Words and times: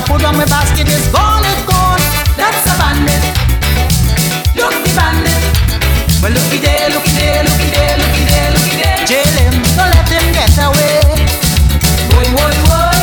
I 0.00 0.02
put 0.08 0.24
on 0.24 0.36
my 0.36 0.46
basket 0.46 0.88
is 0.88 1.04
gone, 1.12 1.44
it's 1.44 1.64
gone. 1.68 2.00
That's 2.32 2.64
a 2.64 2.74
bandit. 2.80 3.20
Look 4.56 4.72
the 4.72 4.88
bandit. 4.96 5.44
Well, 6.24 6.32
looky 6.32 6.56
there, 6.56 6.88
looky 6.88 7.12
there, 7.20 7.44
looky 7.44 7.68
there, 7.68 8.00
looky 8.00 8.24
there, 8.24 8.48
looky 8.48 8.76
there. 8.80 9.04
Jail 9.04 9.28
him, 9.36 9.60
don't 9.76 9.92
let 9.92 10.08
him 10.08 10.24
get 10.32 10.56
away. 10.56 11.04
Boy, 12.16 12.26
boy, 12.32 12.54
boy. 12.64 12.96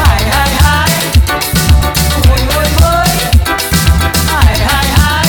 Hi, 0.00 0.16
hi, 0.32 0.48
hi. 0.64 0.88
Boy, 2.24 2.40
boy, 2.48 2.68
boy. 2.80 3.08
Hi, 4.32 4.52
hi, 4.56 4.86
hi. 4.96 5.28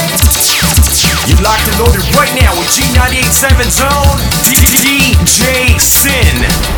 You're 1.28 1.44
locked 1.44 1.68
and 1.68 1.76
loaded 1.76 2.08
right 2.16 2.32
now 2.40 2.56
with 2.56 2.72
G987 2.72 3.68
Zone, 3.84 4.16
DJ 4.48 5.76
Sin. 5.76 6.77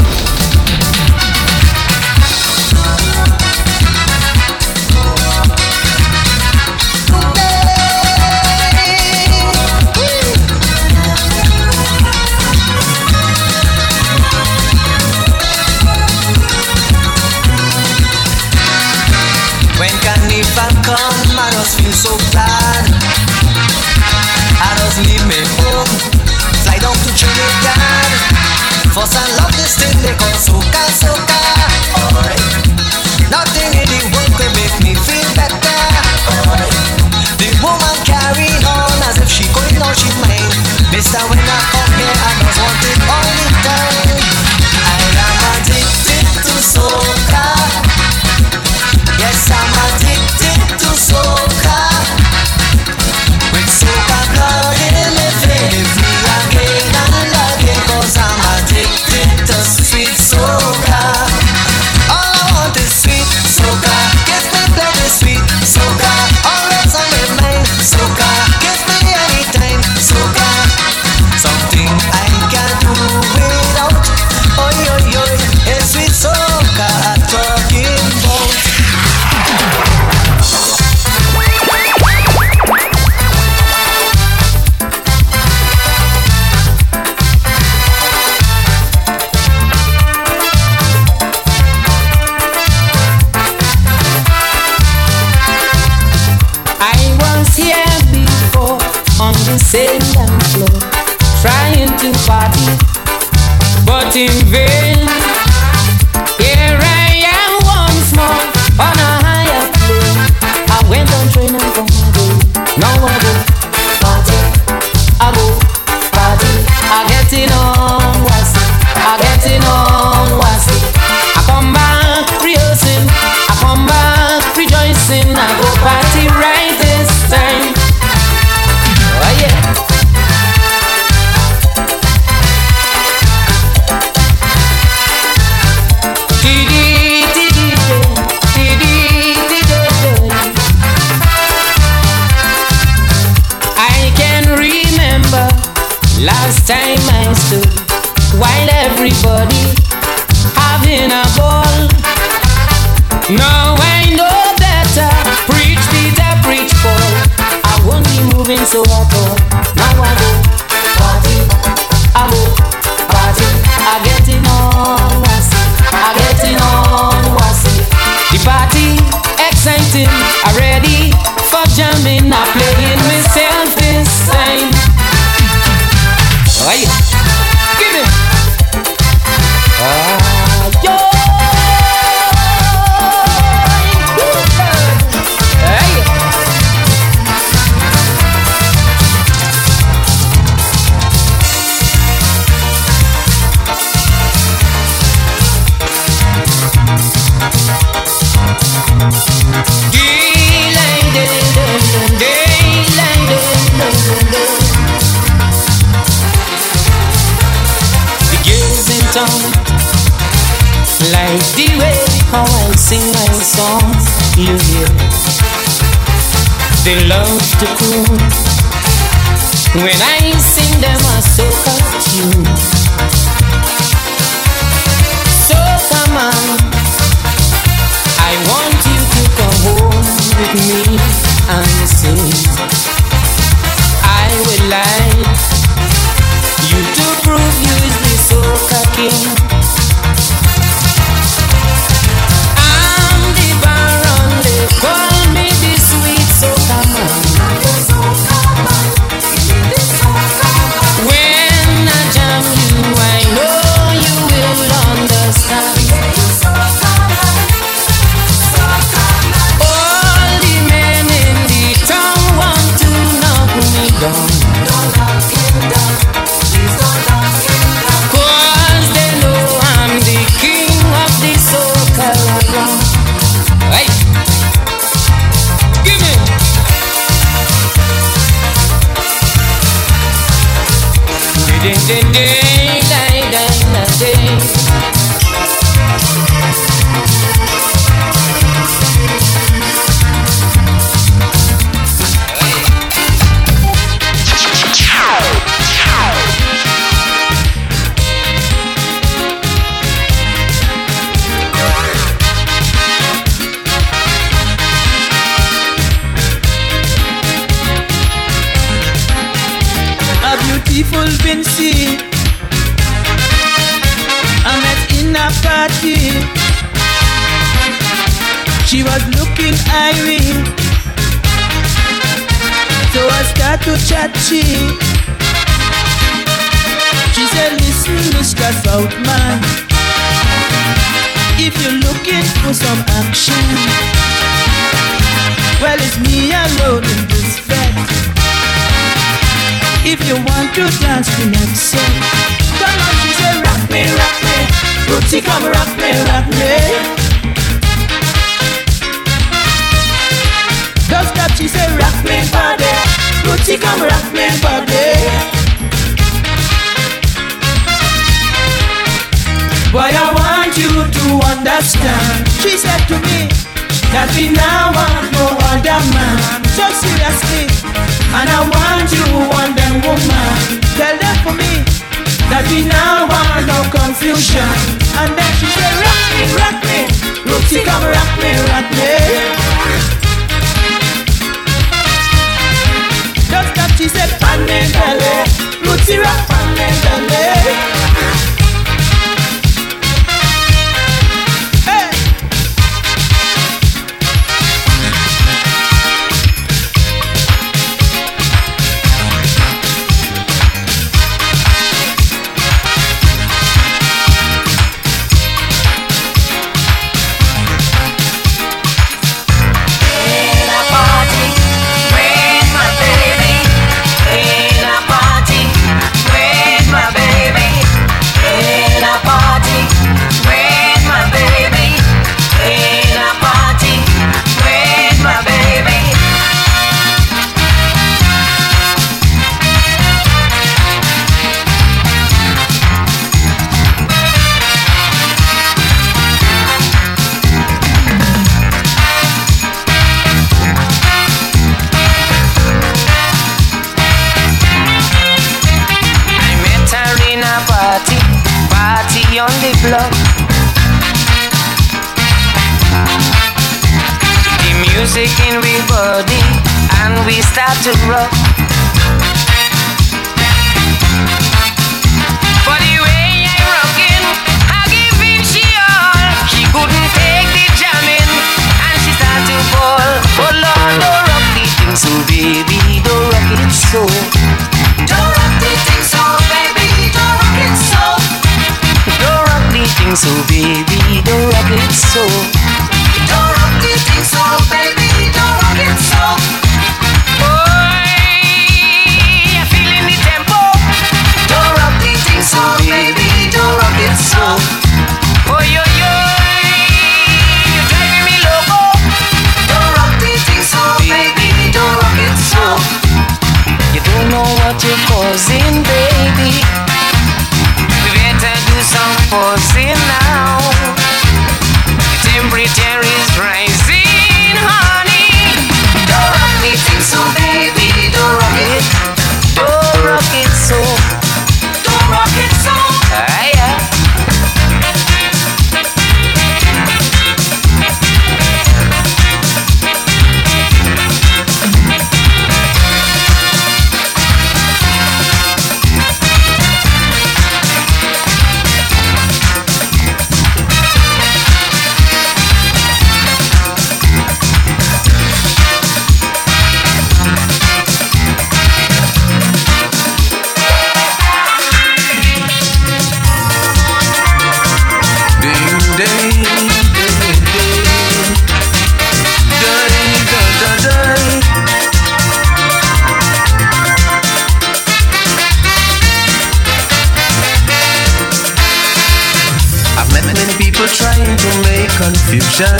confusion, 572.09 572.57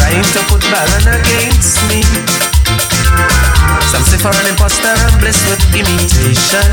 trying 0.00 0.24
to 0.32 0.40
put 0.48 0.64
Baron 0.72 1.06
against 1.12 1.76
me. 1.92 2.00
Some 3.84 4.00
say 4.00 4.16
for 4.16 4.32
an 4.32 4.48
imposter, 4.48 4.88
I'm 4.88 5.20
blessed 5.20 5.44
with 5.44 5.60
imitation. 5.76 6.72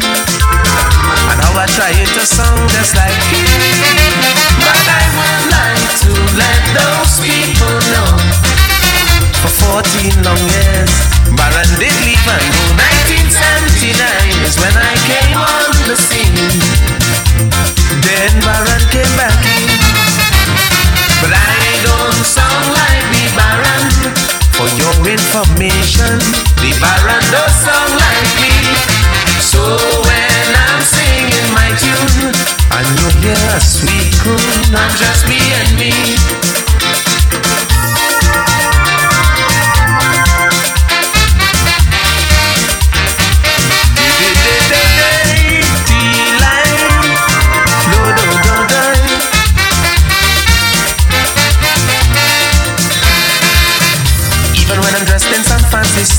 And 1.27 1.37
how 1.43 1.51
I 1.59 1.67
try 1.75 1.91
to 1.91 2.23
sound 2.23 2.71
just 2.71 2.95
like 2.95 3.19
him. 3.27 3.51
But 4.63 4.79
I 4.79 5.03
would 5.11 5.43
like 5.51 5.91
to 6.07 6.11
let 6.39 6.61
those 6.71 7.19
people 7.19 7.75
know. 7.91 8.15
For 9.43 9.83
14 9.83 10.15
long 10.23 10.39
years, 10.39 10.93
Baron 11.35 11.67
did 11.75 11.95
leave 12.07 12.27
and 12.31 12.47
go. 12.47 12.63
1979 13.83 13.91
is 14.47 14.55
when 14.55 14.71
I 14.71 14.95
came 15.03 15.35
on 15.35 15.67
the 15.83 15.99
scene. 15.99 16.63
Then 18.07 18.31
Baron 18.39 18.83
came 18.87 19.11
back 19.19 19.35
in. 19.43 19.84
But 21.21 21.31
I 21.31 21.67
don't 21.85 22.23
sound 22.25 22.65
like 22.75 23.05
the 23.13 23.25
Baron. 23.37 23.85
For 24.55 24.67
your 24.79 24.95
information, 25.07 26.19
the 26.59 26.71
Baron 26.79 27.23
does 27.31 27.53
sound 27.63 27.93
like 27.95 28.29
me. 28.41 28.55
So 29.39 29.61
when 30.03 30.47
I'm 30.67 30.81
singing 30.83 31.49
my 31.55 31.69
tune, 31.79 32.35
and 32.75 32.87
you 32.99 33.07
hear 33.23 33.43
a 33.55 33.59
sweet 33.59 34.15
I'm 34.75 34.91
just 34.97 35.27
me 35.27 35.39
and 35.39 35.71
me. 35.79 36.34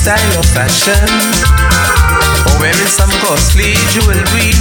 Style 0.07 0.39
of 0.39 0.47
fashion, 0.55 1.03
or 2.47 2.55
wearing 2.63 2.87
some 2.87 3.11
costly 3.19 3.75
jewelry. 3.91 4.55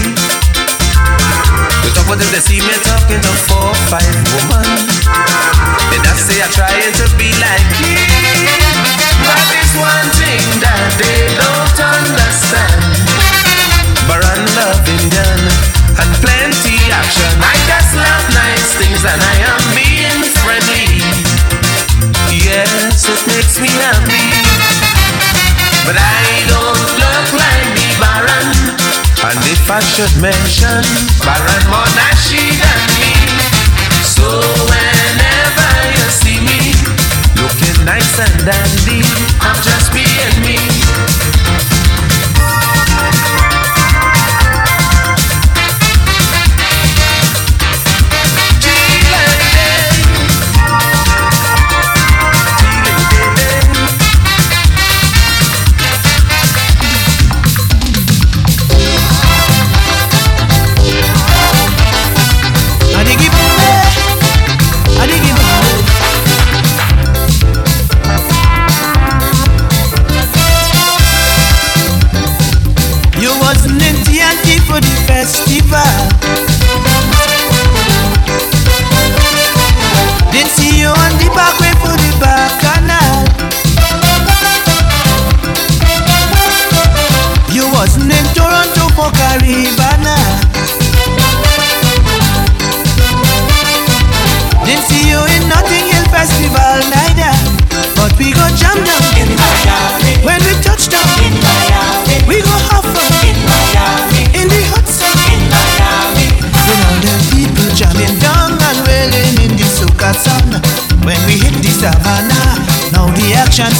We 1.87 1.88
talk 1.95 2.03
about 2.03 2.19
if 2.19 2.35
they 2.35 2.43
see 2.43 2.59
me 2.59 2.75
talking 2.83 3.23
to 3.23 3.33
four, 3.47 3.71
five 3.87 4.11
women. 4.35 4.67
They 5.95 6.03
just 6.03 6.26
say 6.26 6.43
I'm 6.43 6.50
trying 6.50 6.91
to 6.99 7.07
be 7.15 7.31
like 7.38 7.71
you. 7.79 7.95
But 9.23 9.47
it's 9.55 9.71
one 9.79 10.11
thing 10.19 10.43
that 10.67 10.83
they 10.99 11.31
don't 11.38 11.79
understand. 11.95 12.83
Baron 14.11 14.43
love 14.59 14.83
Indian 14.83 15.41
and 15.95 16.11
plenty 16.26 16.75
action. 16.91 17.31
I 17.38 17.55
just 17.71 17.95
love 17.95 18.26
nice 18.35 18.83
things 18.83 19.07
and 19.07 19.23
I 19.23 19.37
am 19.47 19.62
being 19.79 20.26
friendly. 20.43 21.07
Yes, 22.35 23.07
it 23.07 23.23
makes 23.31 23.62
me 23.62 23.71
happy. 23.71 24.86
But 25.87 25.95
I 25.95 26.43
don't 26.50 26.90
look 26.99 27.28
like 27.38 27.69
the 27.78 27.87
Baron. 28.02 28.50
And 29.23 29.38
if 29.47 29.71
I 29.71 29.78
should 29.78 30.11
mention 30.19 30.83
Baron 31.23 31.62
more 31.71 31.87
she 32.26 32.43
than 32.59 32.83
me. 32.99 33.14
So 34.02 34.26
whenever 34.66 35.71
you 35.95 36.07
see 36.11 36.43
me 36.43 36.75
looking 37.38 37.85
nice 37.87 38.19
and 38.19 38.35
dandy, 38.43 39.07
I'm 39.38 39.55
just 39.62 39.95
being 39.95 40.35
me. 40.43 40.59
For 74.76 74.80
the 74.80 74.97
festival. 75.09 75.97
Didn't 80.33 80.52
see 80.52 80.80
you 80.80 80.88
on 80.88 81.12
the 81.16 81.28
back 81.33 81.56
way 81.61 81.73
for 81.80 81.97
the 81.97 82.12
back 82.21 82.52
canal. 82.61 83.25
You 87.56 87.64
wasn't 87.73 88.12
in 88.12 88.26
Toronto 88.37 88.85
for 88.92 89.09
Caribana. 89.16 90.18
Didn't 94.66 94.85
see 94.85 95.09
you 95.09 95.21
in 95.35 95.49
Notting 95.49 95.87
Hill 95.88 96.06
Festival 96.12 96.76
neither. 96.92 97.33
But 97.97 98.12
we 98.18 98.33
go 98.33 98.45
jam 98.61 98.76
down 98.85 99.04
in 99.21 99.28
Miami. 99.40 100.46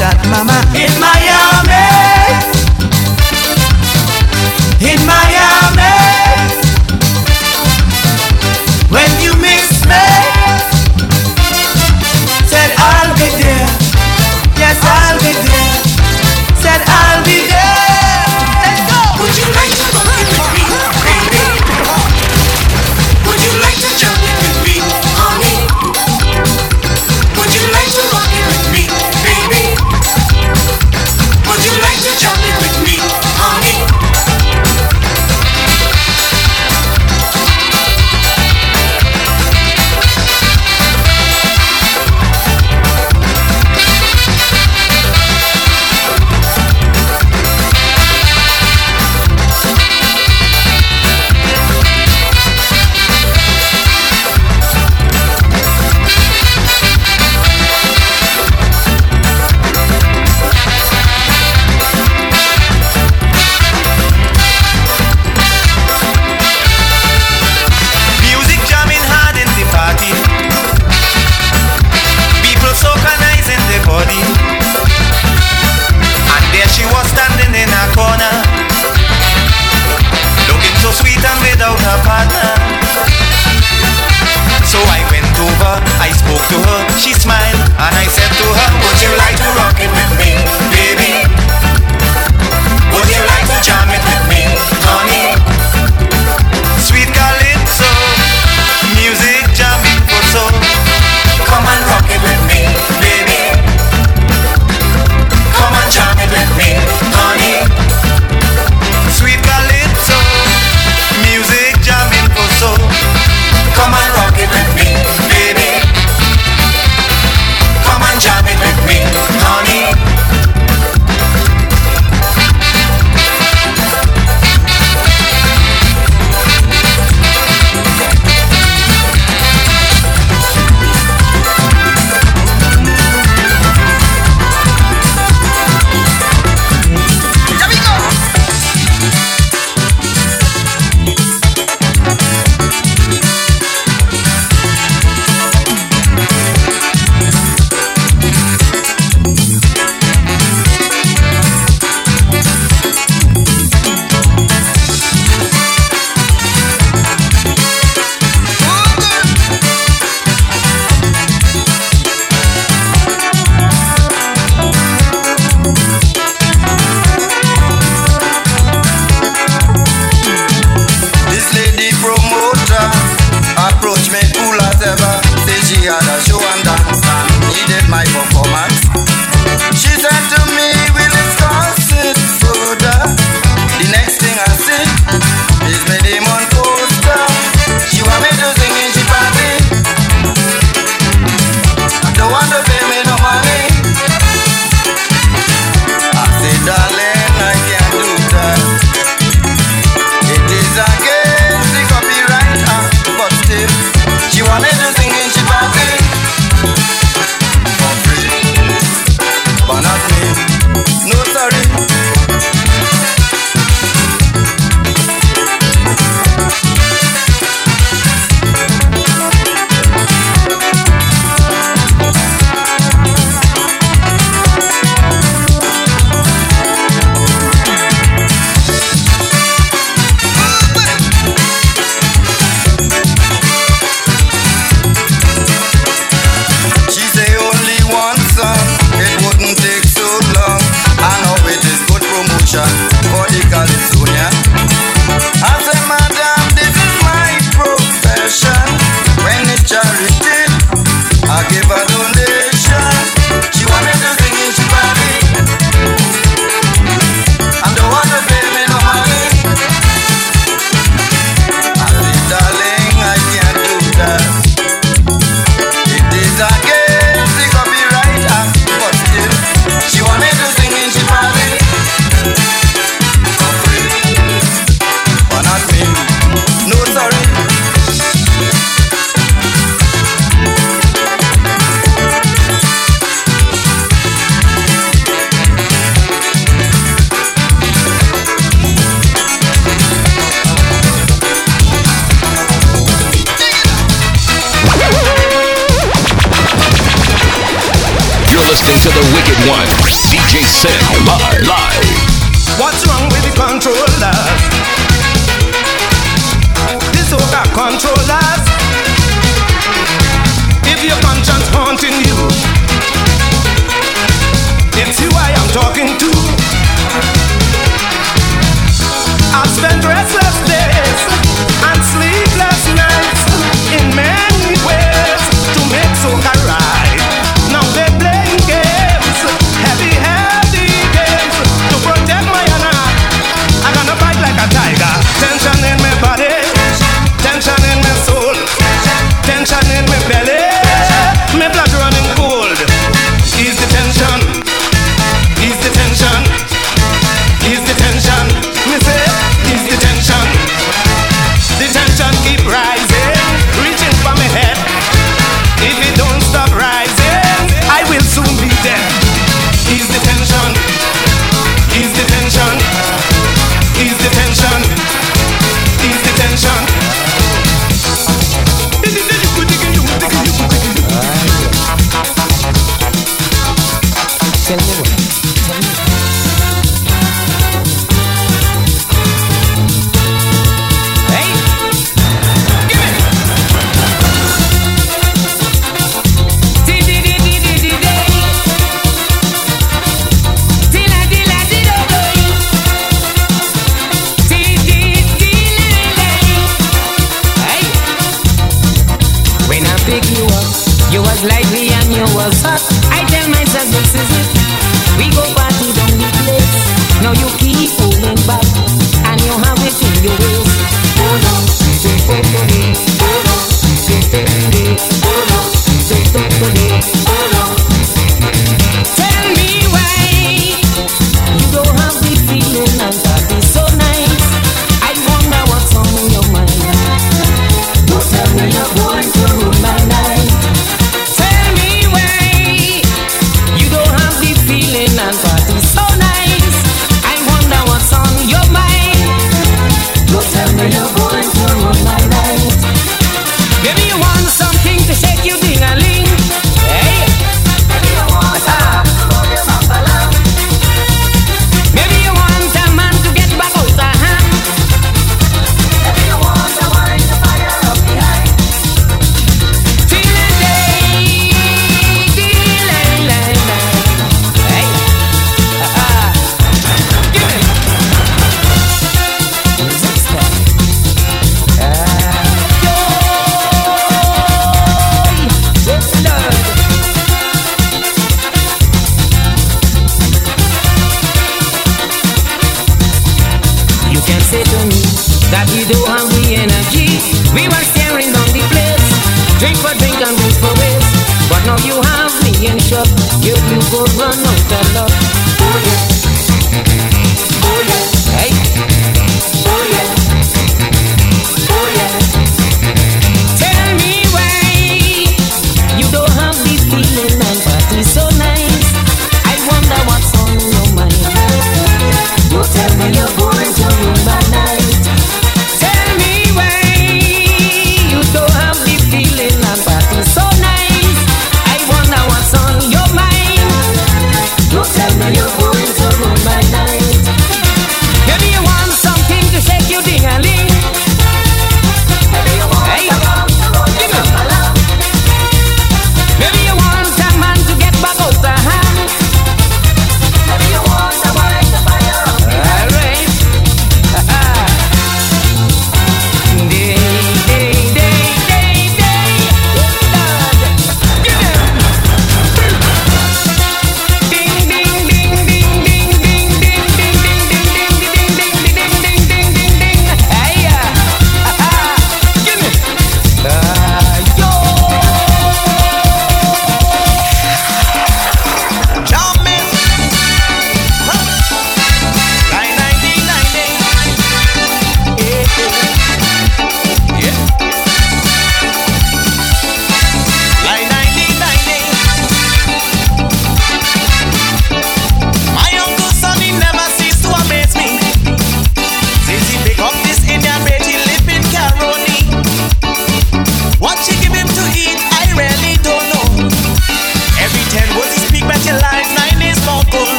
Start, 0.00 0.16
mama. 0.32 0.56
In 0.74 0.99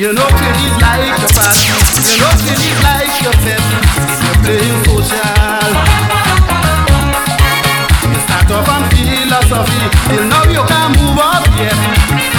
You 0.00 0.14
know 0.14 0.24
you 0.24 0.50
is 0.64 0.76
like 0.80 1.12
your 1.20 1.28
past. 1.36 1.60
You 1.60 1.76
know 2.24 2.32
you 2.48 2.56
is 2.56 2.80
like 2.80 3.20
your 3.20 3.36
best. 3.44 3.68
You're 4.24 4.40
playing 4.40 4.80
social. 4.88 5.68
You 8.08 8.18
start 8.24 8.48
off 8.48 8.64
on 8.72 8.88
philosophy. 8.88 9.84
You 10.16 10.24
know 10.24 10.40
you 10.48 10.64
can't 10.64 10.96
move 10.96 11.20
up 11.20 11.44
yet. 11.60 11.76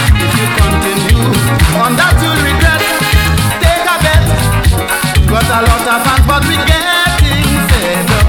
If 0.09 0.31
you 0.41 0.47
continue 0.57 1.21
on 1.77 1.93
that 2.01 2.17
you'll 2.17 2.33
regret. 2.41 2.81
Take 3.61 3.85
a 3.85 3.97
bet. 4.01 4.25
Got 5.29 5.45
a 5.45 5.61
lot 5.61 5.85
of 5.85 6.01
fans, 6.01 6.25
but 6.25 6.41
we 6.49 6.57
getting 6.65 7.45
fed 7.69 8.09
up. 8.09 8.25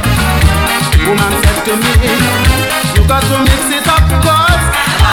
Woman 1.08 1.32
said 1.40 1.58
to 1.72 1.74
me, 1.80 1.92
you 3.00 3.02
got 3.08 3.24
to 3.24 3.40
mix 3.48 3.80
it 3.80 3.88
up, 3.88 4.04
cause 4.20 4.91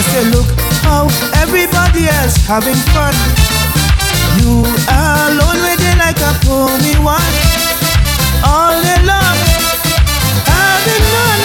I 0.00 0.02
say, 0.02 0.24
look 0.32 0.48
how 0.80 1.04
everybody 1.44 2.08
else 2.08 2.36
having 2.48 2.80
fun. 2.96 3.12
You 4.40 4.64
alone 4.88 5.60
it 5.76 5.84
like 6.00 6.16
a 6.24 6.32
pony 6.40 6.96
one. 7.04 7.34
All 8.40 8.72
day 8.80 8.96
long, 9.04 9.36
having 10.48 11.04
none. 11.04 11.42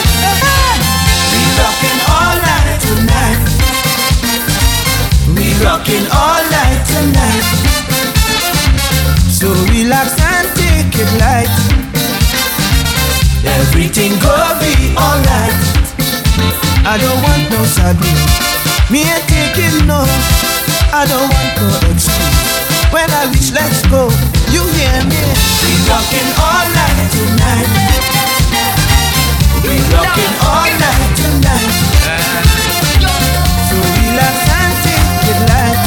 We 1.36 1.44
rockin' 1.60 2.00
all 2.16 2.36
night 2.48 2.80
tonight. 2.88 3.44
We 5.36 5.52
rockin' 5.60 6.08
all 6.16 6.40
night 6.48 6.80
tonight. 6.88 7.46
So 9.28 9.52
relax 9.68 10.16
and 10.32 10.48
take 10.56 10.96
it 10.96 11.12
light. 11.20 11.52
Everything 13.44 14.16
gonna 14.24 14.56
be 14.64 14.96
alright. 14.96 15.75
I 16.86 16.98
don't 16.98 17.18
want 17.26 17.50
no 17.50 17.66
sadness. 17.66 18.22
Me 18.94 19.02
ain't 19.02 19.26
taking 19.26 19.88
no. 19.88 20.06
I 20.94 21.02
don't 21.10 21.26
want 21.26 21.52
no 21.58 21.68
excuse. 21.90 22.14
When 22.94 23.10
I 23.10 23.26
reach, 23.34 23.52
let's 23.58 23.82
go. 23.90 24.06
You 24.54 24.62
hear 24.78 25.02
me? 25.10 25.22
We 25.66 25.74
rocking 25.90 26.30
all 26.38 26.66
night 26.78 27.10
tonight. 27.10 27.70
We 29.66 29.82
rocking 29.98 30.34
all 30.46 30.70
night 30.78 31.10
tonight. 31.18 31.74
So 33.66 33.76
relax 33.82 34.36
and 34.46 34.74
take 34.86 35.26
it 35.34 35.42
light. 35.50 35.80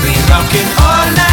We 0.00 0.12
rockin' 0.32 0.70
all 0.80 1.06
night 1.12 1.31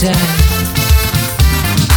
tight. 0.00 0.16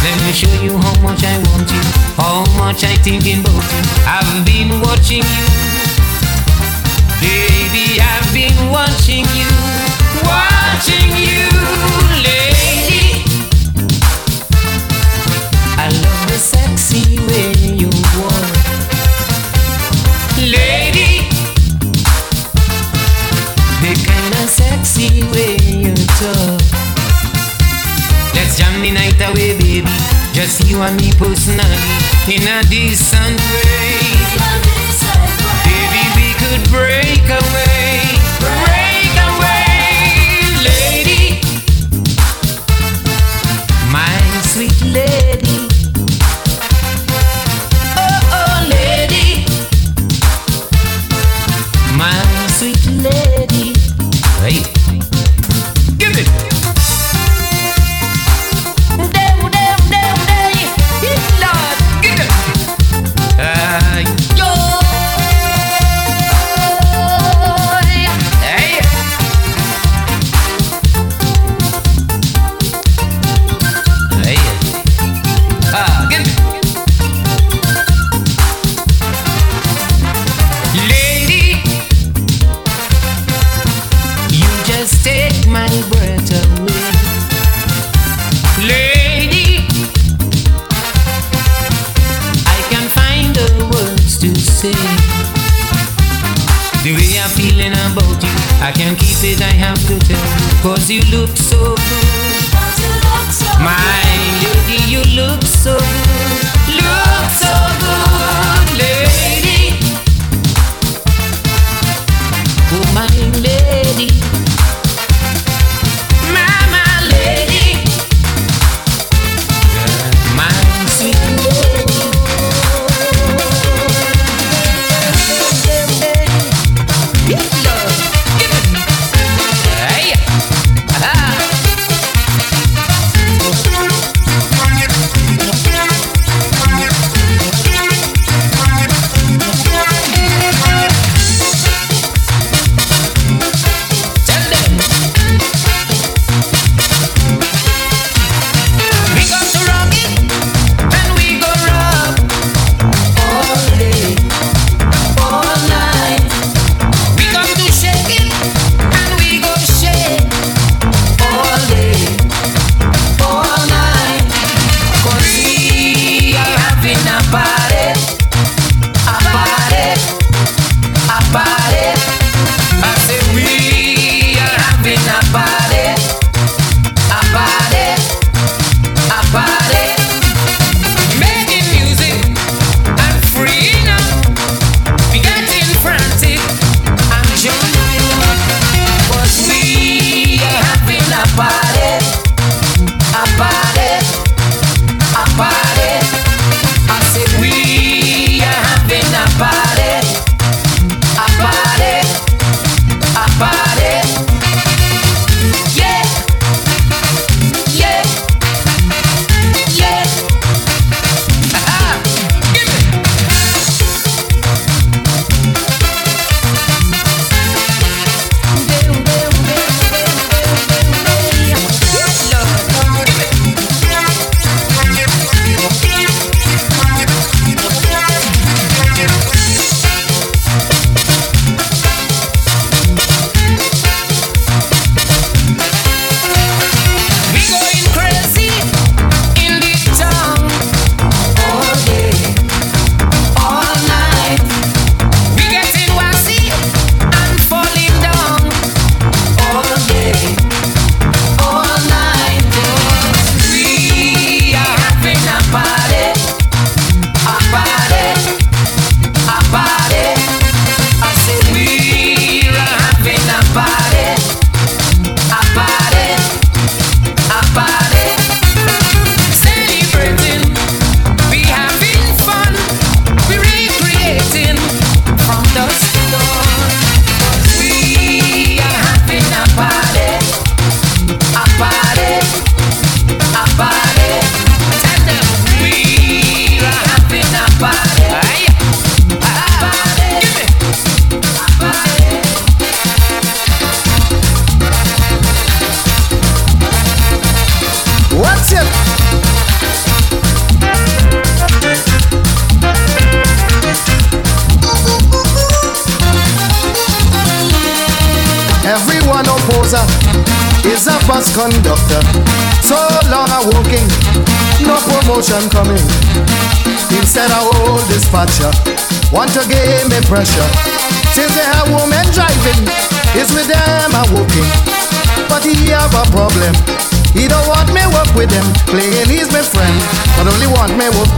Let 0.04 0.16
me 0.24 0.32
show 0.32 0.52
you 0.62 0.76
how 0.76 0.92
much 1.00 1.24
I 1.24 1.38
want 1.48 1.70
you, 1.72 1.80
how 2.20 2.44
much 2.60 2.84
I 2.84 2.94
think 3.00 3.24
about 3.24 3.64
you. 3.72 3.82
I've 4.04 4.44
been 4.44 4.80
watching 4.84 5.24
you, 5.24 5.46
baby. 7.24 7.96
I've 8.00 8.28
been 8.36 8.52
watching 8.70 9.24
you, 9.24 9.24
watching 9.24 9.33
Just 30.44 30.68
you 30.68 30.82
and 30.82 30.94
me 31.00 31.10
personally, 31.12 31.64
in 32.28 32.46
a 32.46 32.62
decent 32.68 33.40
way. 33.48 34.12
Baby, 35.64 36.04
we 36.16 36.34
could 36.36 36.62
break 36.68 37.24
away, 37.24 38.20
break 38.44 39.14
away, 39.30 40.52
lady. 40.68 41.40
My 43.90 44.20
sweet 44.52 44.78
lady. 44.84 45.66
Oh, 47.96 48.20
oh, 48.36 48.68
lady. 48.68 49.46
My 51.96 52.33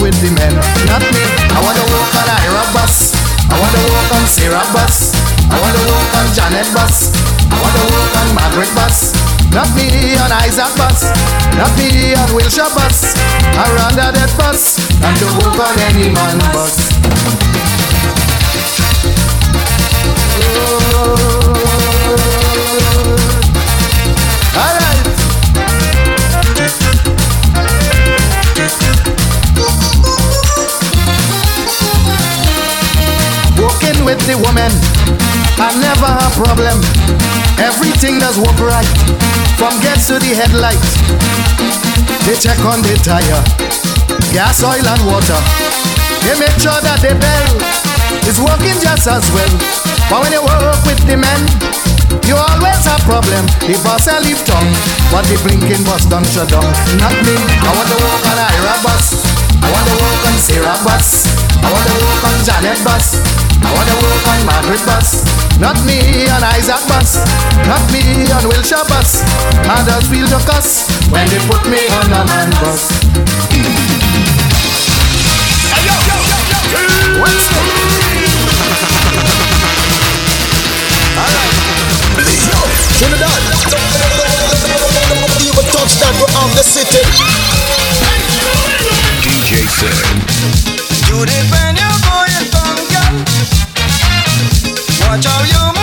with 0.07 0.23
the 0.23 0.31
men, 0.39 0.55
not 0.87 1.03
me. 1.11 1.23
I 1.51 1.59
wanna 1.67 1.83
work 1.91 2.15
on 2.15 2.31
Ira 2.31 2.63
bus. 2.71 3.11
I 3.51 3.59
wanna 3.59 3.83
work 3.91 4.11
on 4.15 4.25
Sarah 4.31 4.63
bus. 4.71 5.11
I 5.51 5.59
wanna 5.59 5.83
work 5.83 6.11
on 6.15 6.27
Janet 6.31 6.71
bus. 6.71 7.11
I 7.51 7.57
wanna 7.59 7.83
work 7.91 8.15
on 8.15 8.29
Margaret 8.39 8.71
bus. 8.79 9.11
Not 9.51 9.67
me 9.75 10.15
on 10.15 10.31
Isaac 10.47 10.71
bus. 10.79 11.11
Not 11.59 11.75
me 11.75 12.15
on 12.15 12.29
Wilshire 12.39 12.71
bus. 12.79 13.19
I 13.59 13.67
rather 13.75 14.15
that 14.15 14.31
bus 14.39 14.79
than 15.03 15.15
to 15.19 15.27
work 15.43 15.59
on 15.59 15.75
any 15.91 16.15
man 16.15 16.39
bus. 16.55 17.06
Never 36.07 36.23
have 36.23 36.35
problem. 36.39 36.79
Everything 37.59 38.19
does 38.19 38.39
work 38.39 38.59
right, 38.63 38.87
from 39.59 39.75
gets 39.83 40.07
to 40.07 40.19
the 40.19 40.33
headlight. 40.35 40.79
They 42.27 42.39
check 42.39 42.59
on 42.63 42.83
the 42.83 42.95
tire, 43.03 43.43
gas, 44.31 44.63
oil, 44.63 44.87
and 44.87 45.03
water. 45.07 45.41
They 46.23 46.35
make 46.39 46.55
sure 46.63 46.79
that 46.83 47.03
the 47.03 47.15
bell 47.19 47.47
is 48.27 48.39
working 48.39 48.77
just 48.83 49.07
as 49.11 49.25
well. 49.35 49.55
But 50.11 50.23
when 50.23 50.33
you 50.35 50.43
work 50.43 50.79
with 50.87 51.01
the 51.07 51.19
men, 51.19 51.41
you 52.27 52.39
always 52.39 52.83
have 52.87 53.03
problem. 53.07 53.47
The 53.67 53.75
boss 53.83 54.07
a 54.07 54.23
leave 54.23 54.43
tongue, 54.47 54.71
but 55.11 55.27
the 55.27 55.39
blinking 55.43 55.83
bus 55.87 56.07
don't 56.07 56.27
shut 56.27 56.51
down. 56.51 56.67
Not 57.03 57.15
me. 57.27 57.35
I 57.35 57.71
want 57.75 57.89
to 57.91 57.99
work 57.99 58.23
on 58.31 58.39
Ira 58.39 58.75
bus. 58.83 59.23
I 59.59 59.69
want 59.75 59.87
to 59.91 59.97
work 59.99 60.23
on 60.23 60.37
Sarah 60.39 60.79
bus. 60.87 61.27
I 61.63 61.69
want 61.71 61.87
to 61.91 61.97
work 61.99 62.23
on 62.31 62.37
Janet 62.47 62.79
bus. 62.87 63.19
I 63.63 63.71
want 63.75 63.89
to 63.91 63.97
work 63.99 64.25
on 64.31 64.39
Margaret 64.47 64.85
bus. 64.87 65.46
Not 65.59 65.81
me 65.87 66.29
on 66.29 66.43
Isaac 66.53 66.85
bus. 66.89 67.17
Not 67.67 67.81
me 67.93 68.03
on 68.31 68.45
Wilshire 68.49 68.85
bus. 68.89 69.25
Others 69.65 70.09
feel 70.09 70.27
the 70.29 70.41
cuss 70.45 70.85
when 71.11 71.29
they 71.29 71.41
put 71.49 71.65
me 71.69 71.81
on 71.97 72.13
a 72.13 72.25
man 72.29 72.51
bus. 72.61 72.93
What's 77.21 77.49
Trinidad. 82.99 83.43
You 85.41 85.53
will 85.53 85.69
touch 85.73 85.93
that 86.01 86.17
on 86.37 86.51
the 86.57 86.65
city. 86.65 87.01
DJ 89.25 89.65
Sin. 89.69 89.97
You 91.09 91.25
depend 91.25 91.96
Watch 95.17 95.25
how 95.25 95.76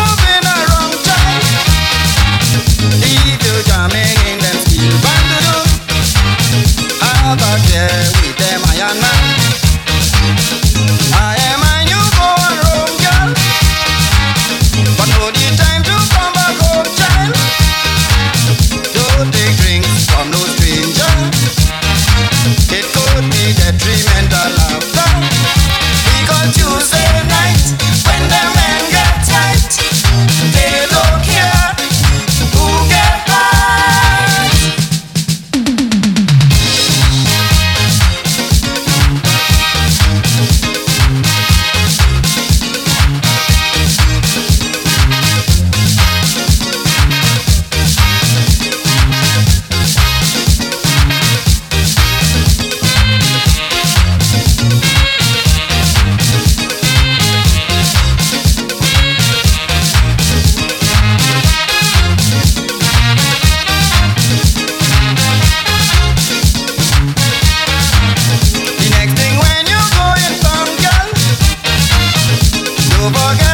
don't 73.03 73.13
forget 73.15 73.52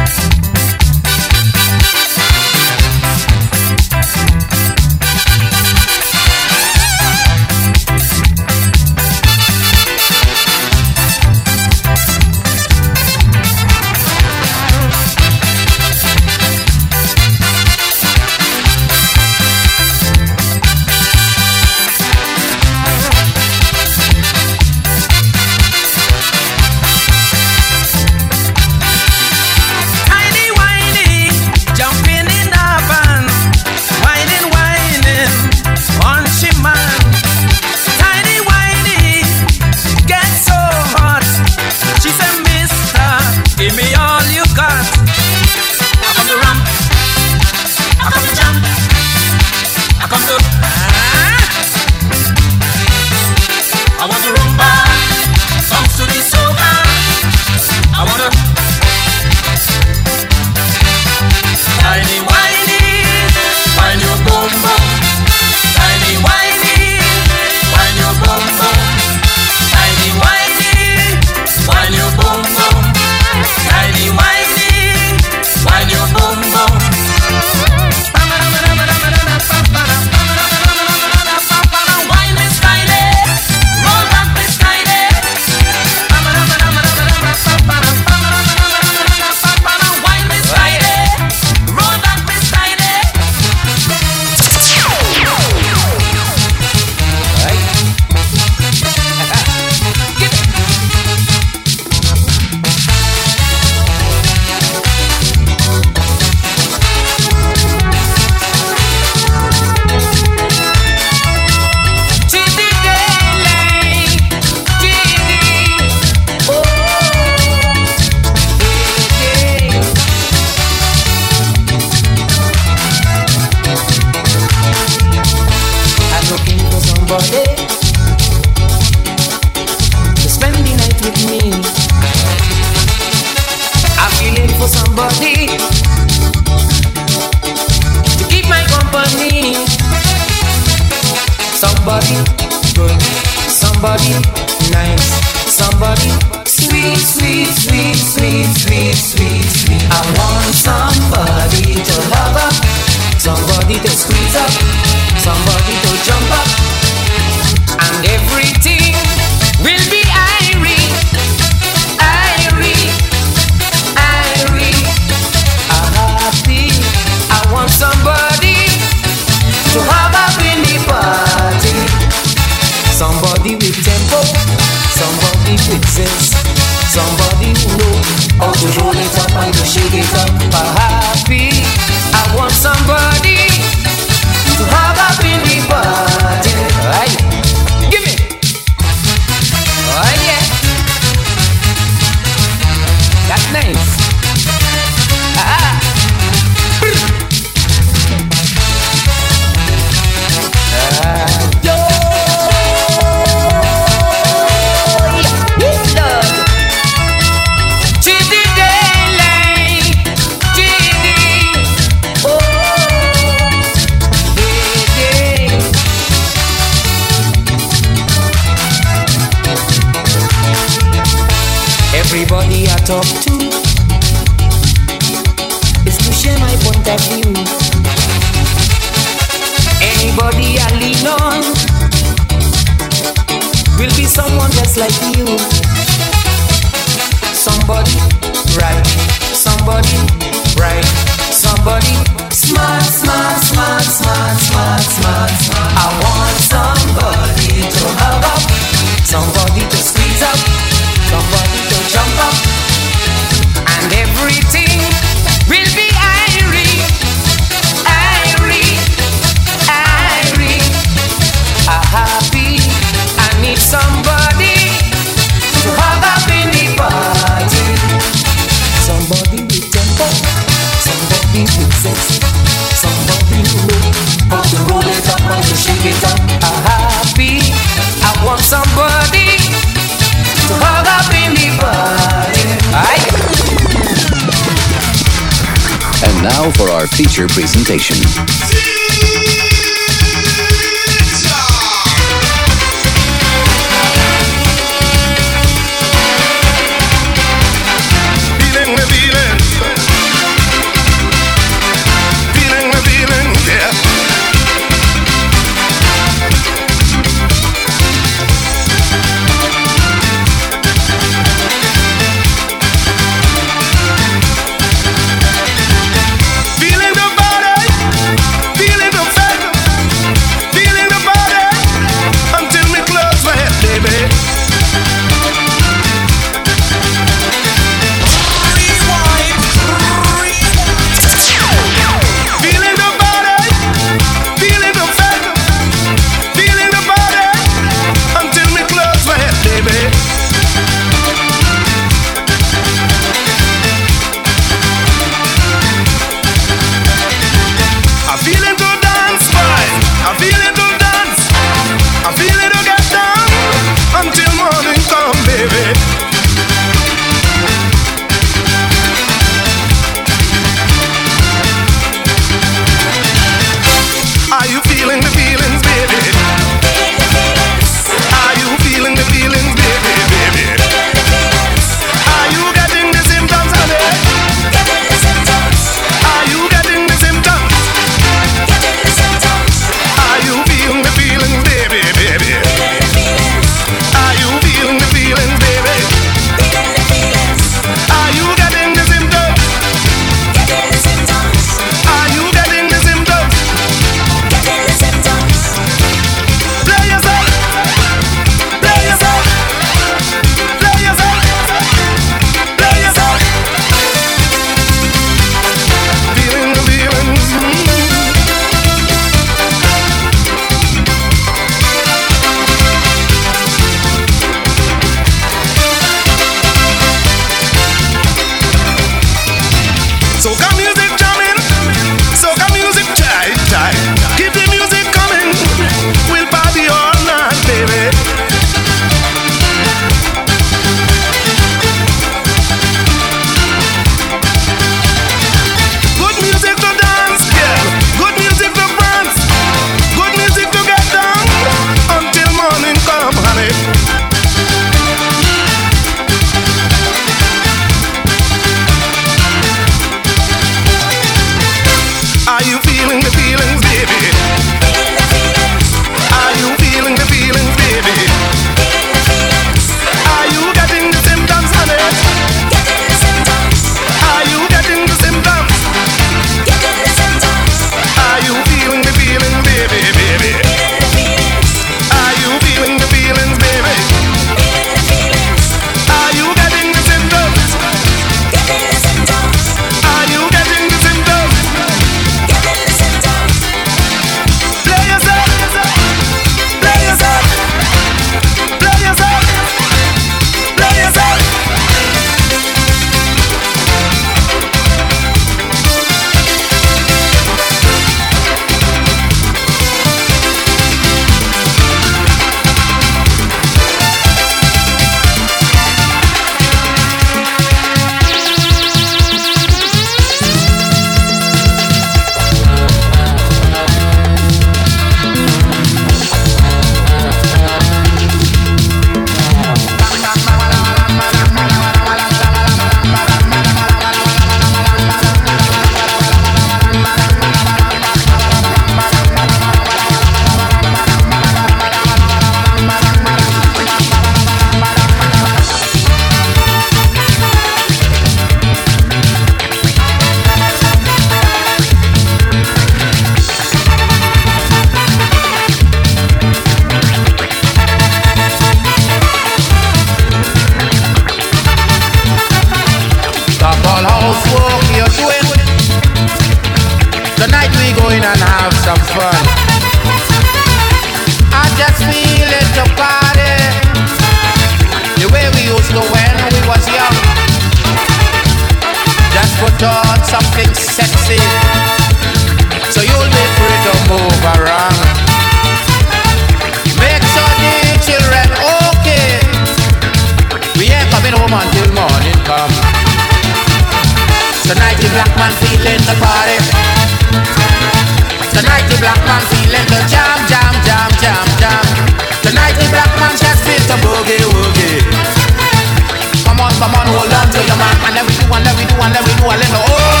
man, 596.85 596.93
hold 596.93 597.13
on 597.13 597.29
to 597.29 597.39
your 597.45 597.57
man. 597.57 597.75
And 597.85 597.97
every 597.97 598.15
do 598.15 598.25
and 598.33 598.47
every 598.47 598.65
do 598.65 598.75
and 598.81 598.95
every 598.95 599.13
do, 599.15 599.25
I 599.25 599.37
let 599.37 599.49
her. 599.49 599.63
Oh. 599.67 600.00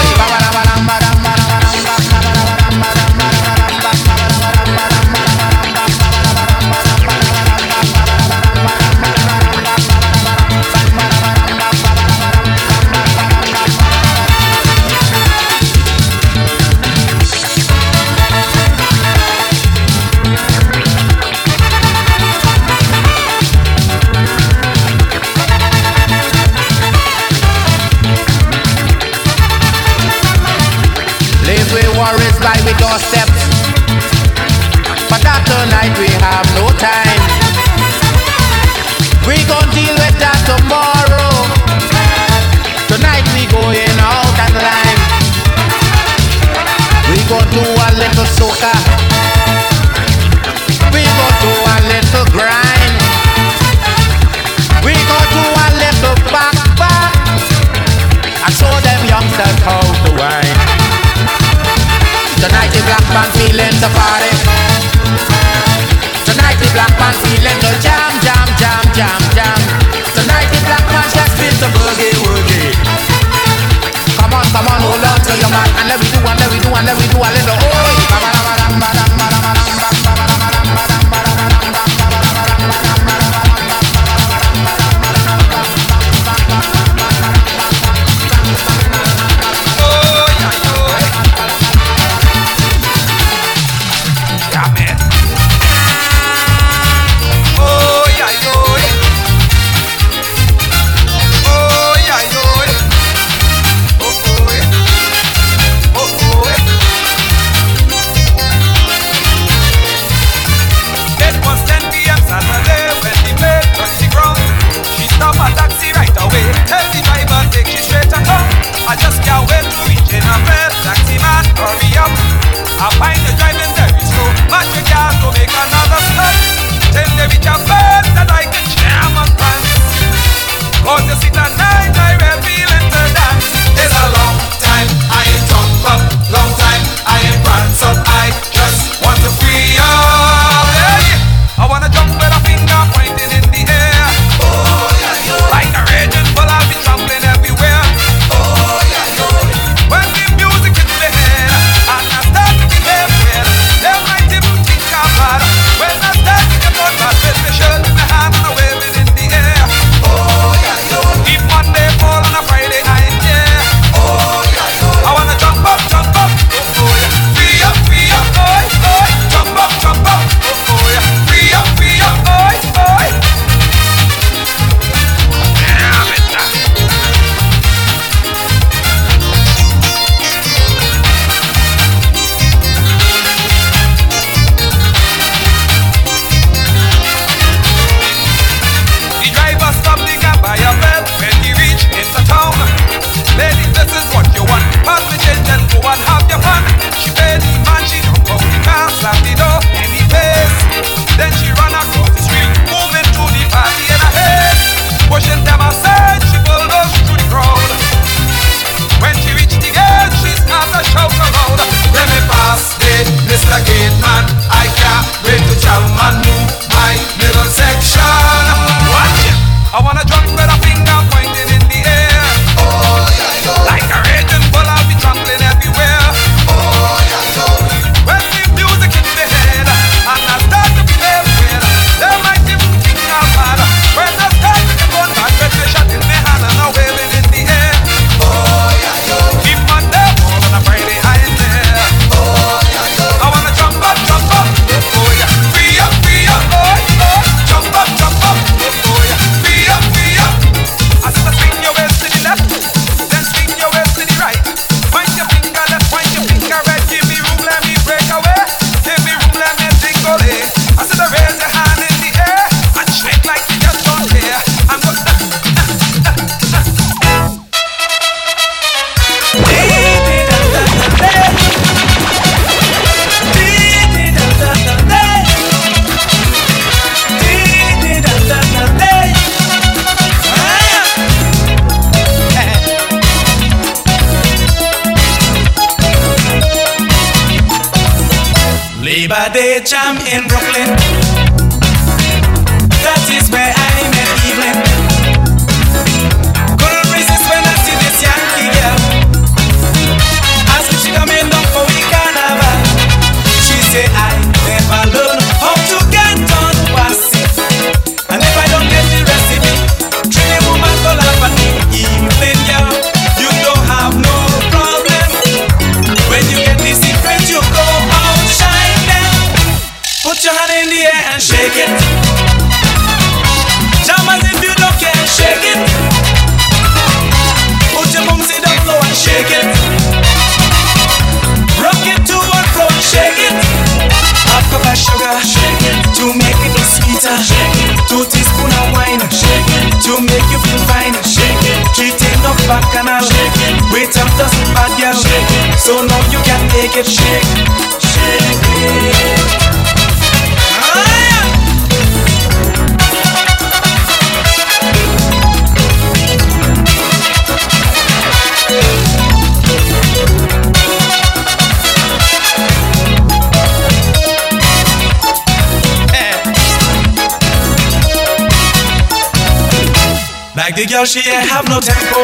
girl, 370.81 370.85
she 370.85 370.99
ain't 371.09 371.29
have 371.29 371.47
no 371.47 371.59
tempo. 371.59 372.01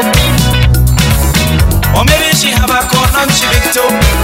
Or 1.97 2.05
maybe 2.05 2.35
she 2.35 2.49
have 2.49 2.69
a 2.69 2.85
corner 2.87 3.23
and 3.23 3.31
she 3.31 3.45
big 3.49 3.63
toe. 3.73 4.16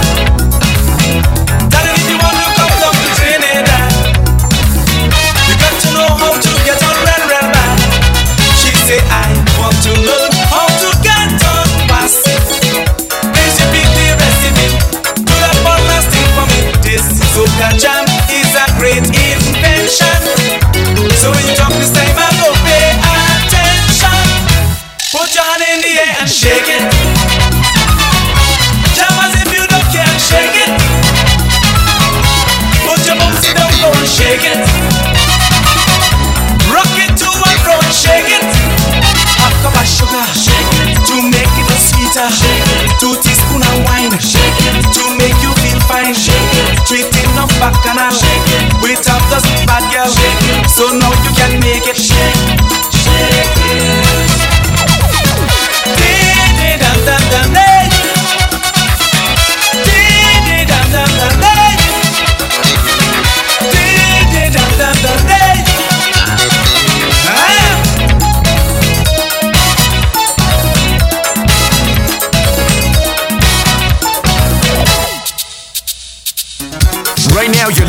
back 47.64 47.82
canal. 47.82 48.10
Shake 48.10 48.48
it. 48.58 48.82
We 48.82 48.94
top 48.96 49.22
the 49.30 49.40
spot. 49.40 49.73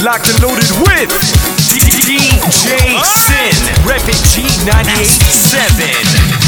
locked 0.06 0.30
and 0.30 0.38
loaded 0.44 0.70
with 0.86 1.10
DJ 1.74 2.22
Sin, 3.02 3.58
repping 3.88 4.22
G98.7. 4.36 6.45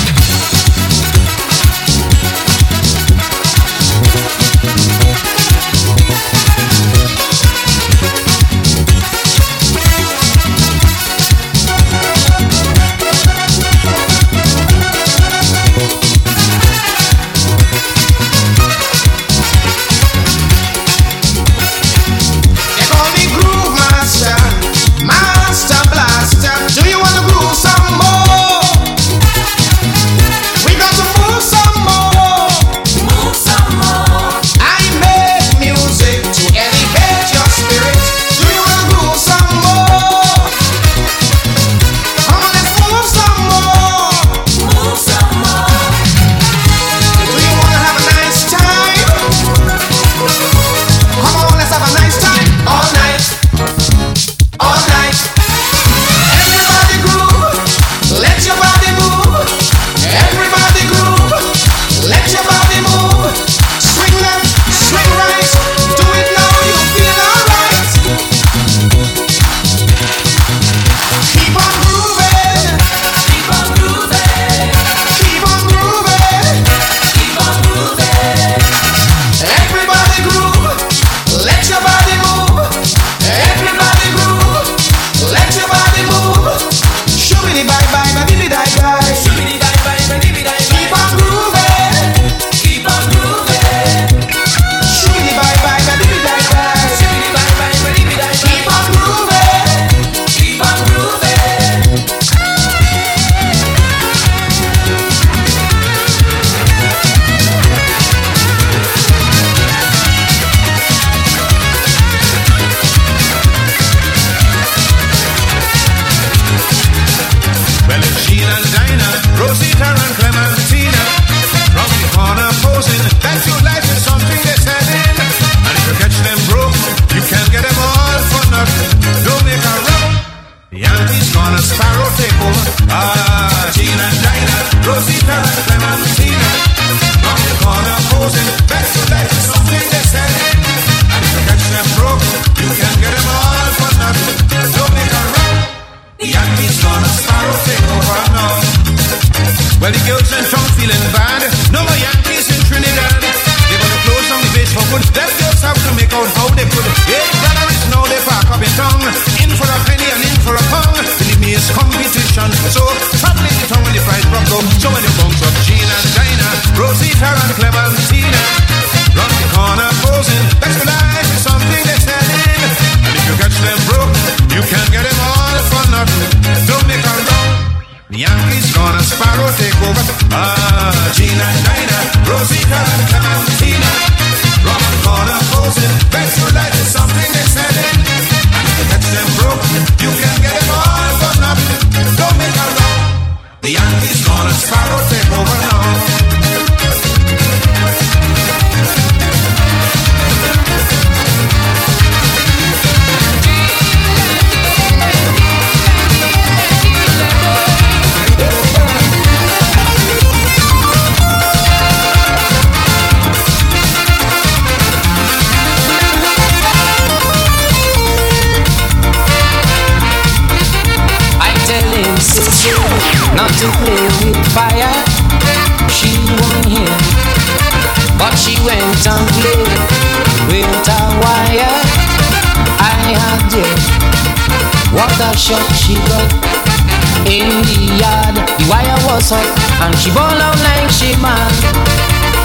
so 239.28 239.36
And 239.84 239.94
she 240.00 240.10
ball 240.12 240.40
out 240.40 240.58
like 240.64 240.90
she 240.90 241.12
man 241.20 241.52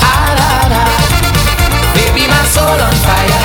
Ah 0.03 0.35
hard, 0.35 0.73
hard 0.75 1.95
Baby, 1.95 2.27
my 2.27 2.43
soul 2.51 2.81
on 2.87 2.95
fire. 3.07 3.41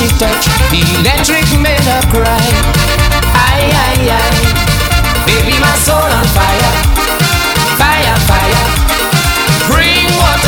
she 0.00 0.08
touched, 0.16 0.48
the 0.72 0.80
electric 0.96 1.44
made 1.60 1.84
her 1.84 2.00
cry. 2.08 2.40
ay 3.36 3.68
ay 3.68 4.08
ay, 4.08 4.32
Baby, 5.28 5.60
my 5.60 5.76
soul 5.84 6.00
on 6.00 6.24
fire. 6.32 6.72
Fire, 7.76 8.16
fire. 8.24 8.64
Bring 9.68 10.08
what 10.16 10.39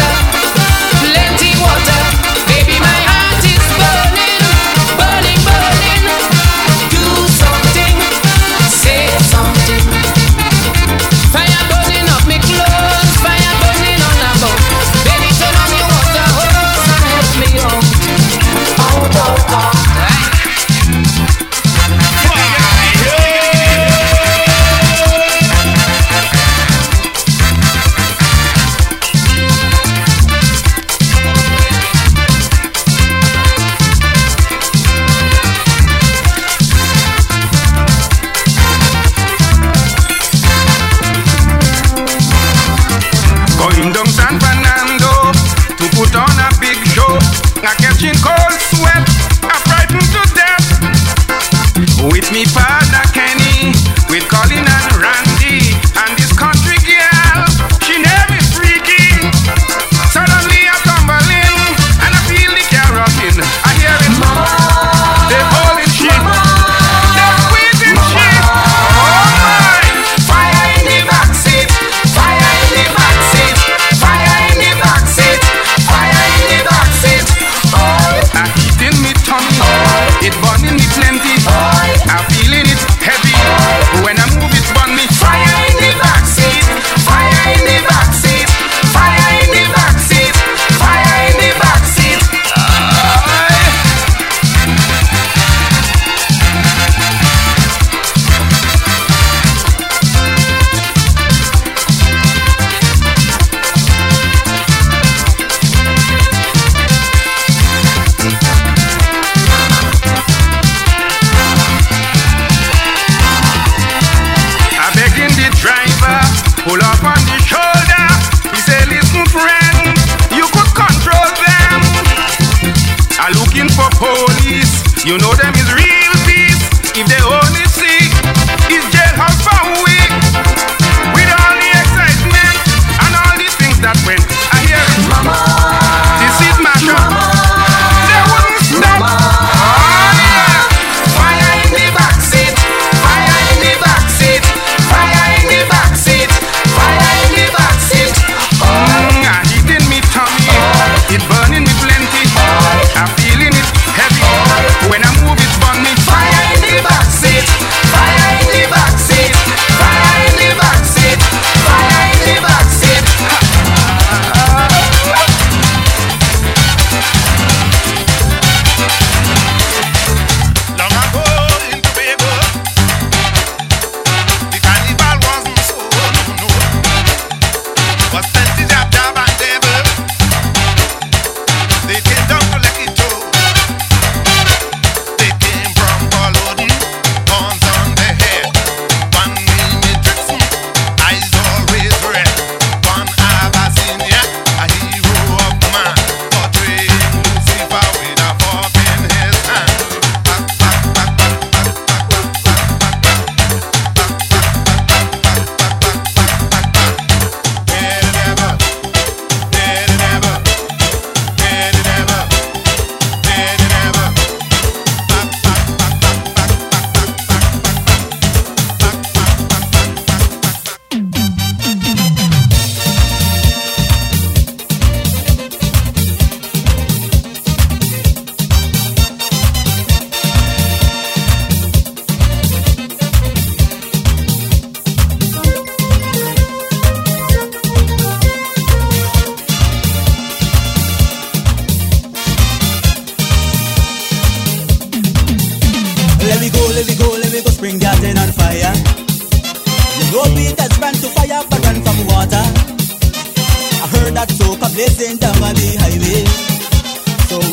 You 125.05 125.19
know 125.19 125.42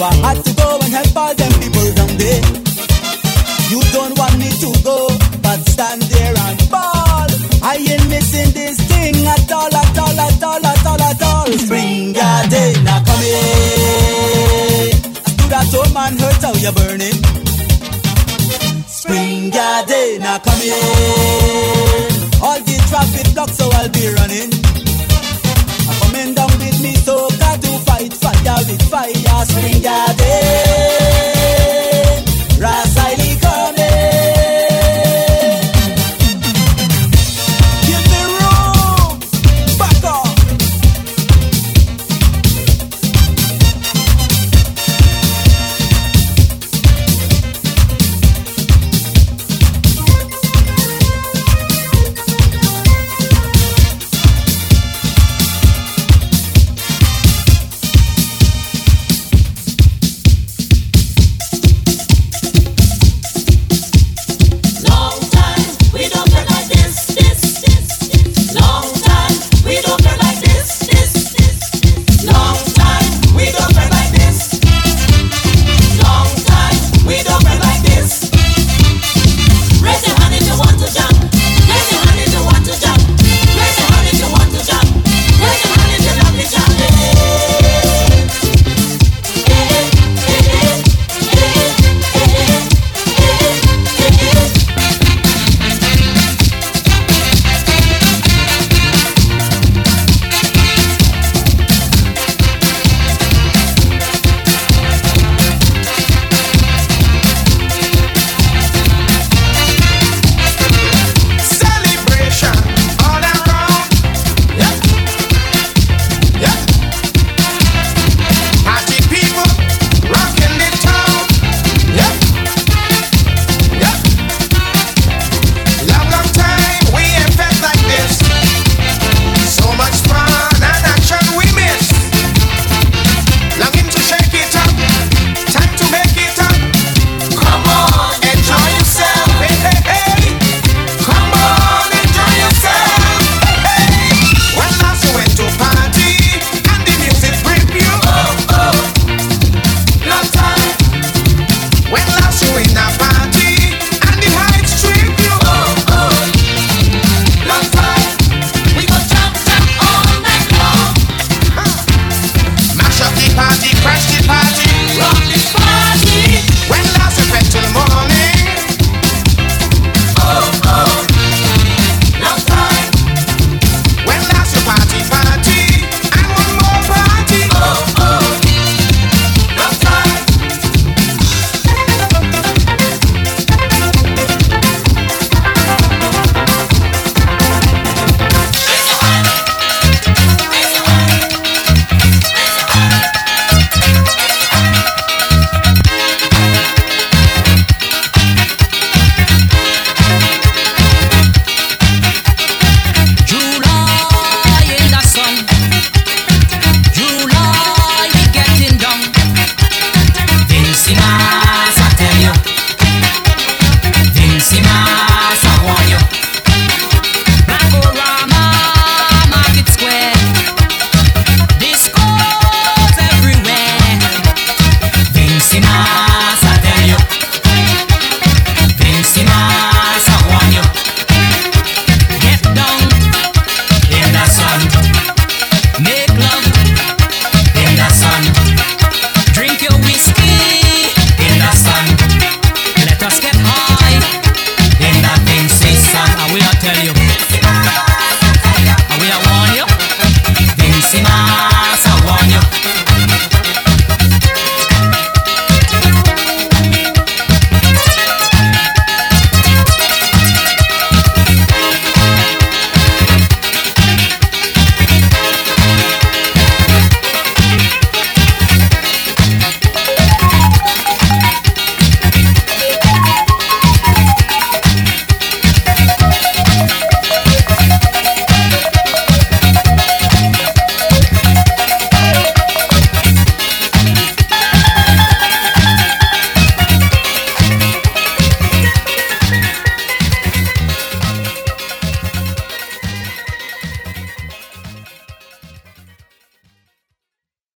I 0.01 0.13
had 0.23 0.45
to 0.45 0.53
go 0.55 0.79
and 0.79 0.93
help 0.93 1.17
all 1.17 1.35
them 1.35 1.51
people 1.59 1.91
down 1.91 2.15
there. 2.15 2.41
You 3.67 3.81
don't 3.91 4.17
want 4.17 4.37
me 4.39 4.47
to 4.47 4.71
go, 4.81 5.09
but 5.43 5.59
stand 5.67 6.01
there 6.03 6.33
and 6.37 6.61
fall. 6.71 7.27
I 7.61 7.75
ain't 7.75 8.07
missing 8.07 8.51
this 8.53 8.79
thing 8.87 9.27
at 9.27 9.51
all, 9.51 9.67
at 9.67 9.97
all, 9.99 10.19
at 10.19 10.41
all, 10.41 10.65
at 10.65 10.85
all, 10.85 11.01
at 11.01 11.21
all. 11.21 11.51
Spring 11.51 12.13
garden, 12.13 12.83
now 12.85 13.03
come 13.03 13.23
in. 13.27 14.91
Do 15.35 15.45
that 15.51 15.67
old 15.75 15.93
man 15.93 16.17
hurt 16.17 16.43
how 16.47 16.53
you're 16.55 16.71
burning. 16.71 17.19
Spring 18.87 19.49
garden, 19.49 20.21
now 20.21 20.39
come 20.39 20.61
in. 20.63 20.71
All 22.41 22.59
the 22.63 22.77
traffic 22.87 23.33
blocked, 23.33 23.55
so 23.55 23.69
I'll 23.73 23.89
be 23.89 24.07
running. 24.15 24.58
brincadeira. 29.61 30.68